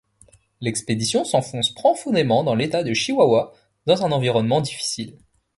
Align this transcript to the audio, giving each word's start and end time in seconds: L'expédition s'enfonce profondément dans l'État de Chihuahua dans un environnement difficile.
L'expédition 0.61 1.23
s'enfonce 1.23 1.69
profondément 1.69 2.43
dans 2.43 2.55
l'État 2.55 2.81
de 2.81 2.91
Chihuahua 2.91 3.53
dans 3.85 4.03
un 4.03 4.11
environnement 4.11 4.59
difficile. 4.59 5.19